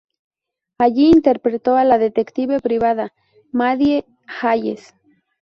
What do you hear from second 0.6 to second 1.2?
Allí